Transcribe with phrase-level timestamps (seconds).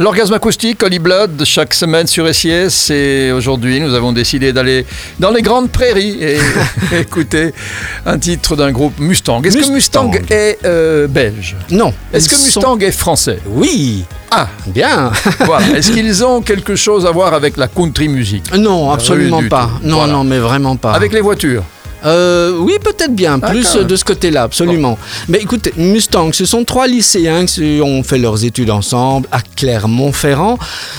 [0.00, 2.90] L'orgasme acoustique, Holly Blood, chaque semaine sur SIS.
[2.90, 4.84] Et aujourd'hui, nous avons décidé d'aller
[5.20, 6.38] dans les grandes prairies et
[7.00, 7.54] écouter
[8.04, 9.40] un titre d'un groupe Mustang.
[9.44, 11.54] Est-ce que Mustang est euh, belge?
[11.70, 11.94] Non.
[12.12, 13.38] Est-ce que Mustang est français?
[13.46, 14.04] Oui.
[14.32, 15.12] Ah, bien.
[15.46, 15.68] voilà.
[15.78, 18.52] Est-ce qu'ils ont quelque chose à voir avec la country music?
[18.52, 19.70] Non, absolument pas.
[19.84, 20.90] Non, non, mais vraiment pas.
[20.94, 21.62] Avec les voitures?
[22.04, 24.98] Euh, oui, peut-être bien, plus de ce côté-là, absolument.
[25.28, 30.58] Mais écoutez, Mustang, ce sont trois lycéens qui ont fait leurs études ensemble à Clermont-Ferrand.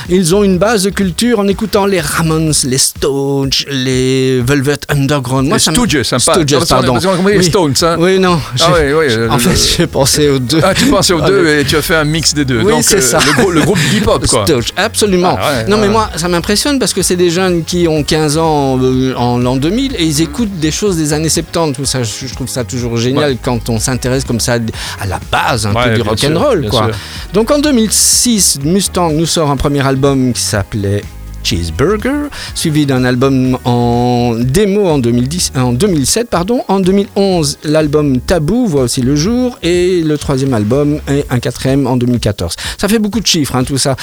[0.09, 5.47] Ils ont une base de culture en écoutant les Ramones, les Stones, les Velvet Underground.
[5.47, 6.33] Moi, les Stooges, sympa.
[6.33, 6.97] Stooges, pardon.
[7.23, 7.37] oui.
[7.37, 7.97] les Stones, hein.
[7.99, 8.39] Oui, non.
[8.61, 10.61] Ah, oui, oui, en fait, j'ai pensé aux deux.
[10.63, 12.61] Ah, tu pensais aux deux et tu as fait un mix des deux.
[12.61, 13.19] Oui, c'est euh, ça.
[13.51, 14.45] Le, groupe hip-hop, quoi.
[14.45, 15.37] Stooges, absolument.
[15.39, 18.79] Ah, non, mais moi, ça m'impressionne parce que c'est des jeunes qui ont 15 ans
[18.81, 22.33] euh, en l'an 2000 et ils écoutent des choses des années 70 tout ça, je
[22.33, 24.53] trouve ça toujours génial quand on s'intéresse comme ça
[24.99, 26.67] à la base un peu du rock and roll.
[26.69, 26.91] Quoi.
[27.33, 31.03] Donc en 2006, Mustang nous sort un premier album qui s'appelait
[31.45, 36.29] Cheeseburger, suivi d'un album en démo en, 2010, en 2007.
[36.29, 36.63] Pardon.
[36.67, 41.85] En 2011, l'album Tabou voit aussi le jour et le troisième album et un quatrième
[41.85, 42.55] en 2014.
[42.79, 43.95] Ça fait beaucoup de chiffres, hein, tout ça.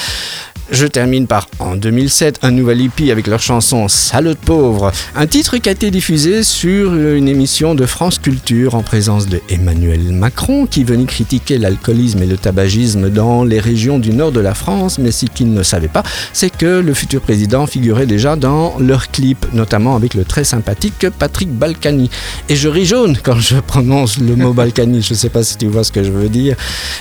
[0.71, 5.57] Je termine par en 2007 un nouvel hippie avec leur chanson Salaud pauvre, un titre
[5.57, 10.65] qui a été diffusé sur une émission de France Culture en présence de Emmanuel Macron
[10.65, 14.99] qui venait critiquer l'alcoolisme et le tabagisme dans les régions du nord de la France,
[14.99, 19.11] mais ce qu'il ne savait pas, c'est que le futur président figurait déjà dans leur
[19.11, 22.09] clip, notamment avec le très sympathique Patrick Balkany.
[22.47, 25.57] Et je ris jaune quand je prononce le mot Balkany, je ne sais pas si
[25.57, 26.55] tu vois ce que je veux dire.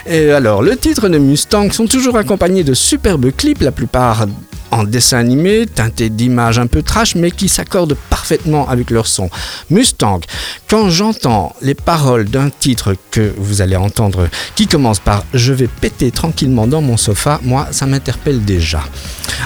[0.07, 4.27] Et alors, le titre de Mustang sont toujours accompagnés de superbes clips la plupart
[4.73, 9.29] en dessin animé, teinté d'images un peu trash, mais qui s'accordent parfaitement avec leur son.
[9.71, 10.21] Mustang,
[10.69, 15.69] quand j'entends les paroles d'un titre que vous allez entendre qui commence par Je vais
[15.69, 18.83] péter tranquillement dans mon sofa, moi, ça m'interpelle déjà.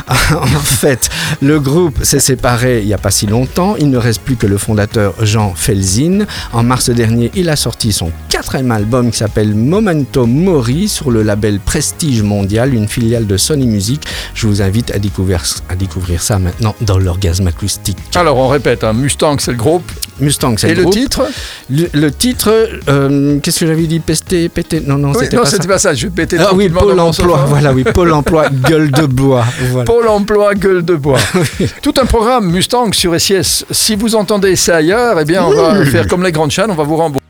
[0.09, 1.09] en fait,
[1.43, 3.77] le groupe s'est séparé il n'y a pas si longtemps.
[3.77, 6.27] Il ne reste plus que le fondateur Jean Felzin.
[6.53, 8.13] En mars dernier, il a sorti son
[8.47, 13.67] quatrième album qui s'appelle Momento Mori sur le label Prestige Mondial, une filiale de Sony
[13.67, 14.03] Music.
[14.35, 17.99] Je vous invite à découvrir, à découvrir ça maintenant dans l'orgasme acoustique.
[18.15, 19.91] Alors on répète, hein, Mustang c'est le groupe.
[20.21, 20.95] Mustang c'est le groupe.
[20.95, 21.23] Et le titre
[21.69, 23.99] le, titre, euh, qu'est-ce que j'avais dit?
[23.99, 25.93] Pester, péter Non, non, c'était pas, pas, ça.
[25.95, 29.45] Je péter ah, oui, Pôle emploi, voilà, oui, Pôle emploi, gueule de bois.
[29.85, 31.19] Pôle emploi, gueule de bois.
[31.83, 33.65] Tout un programme Mustang sur SIS.
[33.73, 36.75] Si vous entendez ça ailleurs, eh bien, on va faire comme les grandes chaînes, on
[36.75, 37.26] va vous rembourser.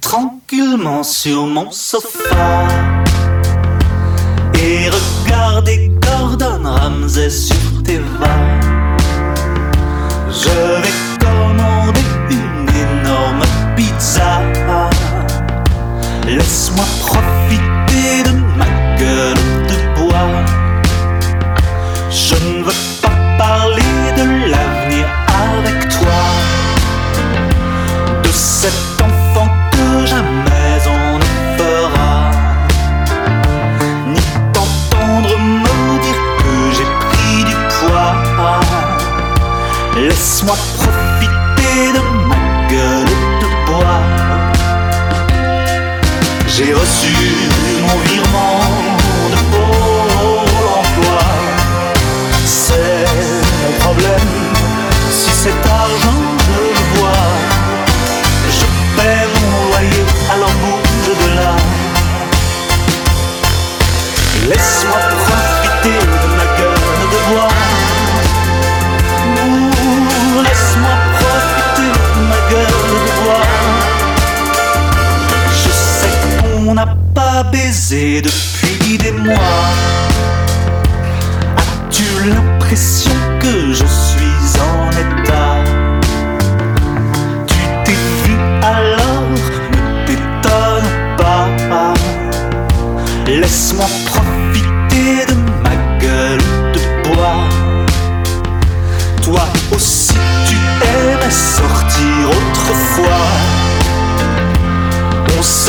[0.00, 2.66] Tranquillement sur mon sofa
[4.54, 8.02] et regarder Gordon Ramsay sur TV.
[10.28, 13.42] Je vais commander une énorme
[13.76, 14.42] pizza.
[16.26, 18.66] Laisse-moi profiter de ma
[18.98, 19.36] gueule
[19.68, 20.44] de bois.
[22.10, 22.99] Je ne veux
[64.48, 67.54] Laisse-moi profiter de ma gueule de bois.
[70.42, 73.46] Laisse-moi profiter de ma gueule de bois.
[75.62, 79.68] Je sais qu'on n'a pas baisé depuis des mois.
[81.56, 83.99] As-tu l'impression que je suis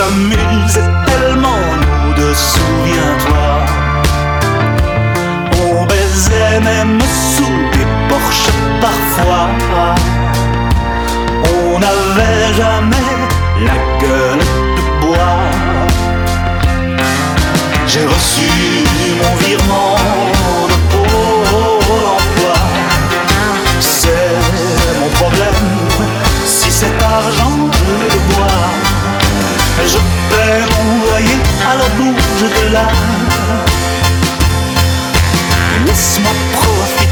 [0.02, 3.66] On s'amusait tellement nous deux, souviens-toi.
[5.64, 8.50] On baisait même sous des porches
[8.82, 9.50] parfois.
[11.44, 13.01] On n'avait jamais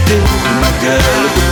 [0.09, 1.48] profiter de ma